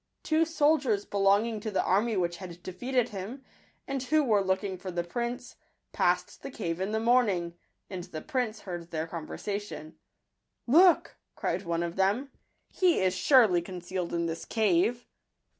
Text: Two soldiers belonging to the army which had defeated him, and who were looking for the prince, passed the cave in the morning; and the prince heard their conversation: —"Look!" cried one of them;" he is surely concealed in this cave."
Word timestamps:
Two 0.23 0.45
soldiers 0.45 1.05
belonging 1.05 1.59
to 1.59 1.69
the 1.69 1.83
army 1.83 2.17
which 2.17 2.37
had 2.37 2.63
defeated 2.63 3.09
him, 3.09 3.43
and 3.87 4.01
who 4.01 4.23
were 4.23 4.43
looking 4.43 4.75
for 4.75 4.89
the 4.89 5.03
prince, 5.03 5.57
passed 5.91 6.41
the 6.41 6.49
cave 6.49 6.81
in 6.81 6.91
the 6.91 6.99
morning; 6.99 7.53
and 7.87 8.05
the 8.05 8.19
prince 8.23 8.61
heard 8.61 8.89
their 8.89 9.05
conversation: 9.05 9.95
—"Look!" 10.81 11.17
cried 11.35 11.65
one 11.65 11.83
of 11.83 11.97
them;" 11.97 12.31
he 12.81 12.99
is 12.99 13.13
surely 13.13 13.61
concealed 13.61 14.11
in 14.11 14.25
this 14.25 14.43
cave." 14.43 15.05